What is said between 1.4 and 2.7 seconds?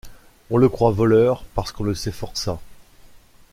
parce qu’on le sait forçat.